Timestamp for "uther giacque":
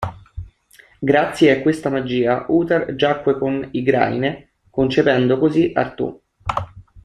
2.49-3.37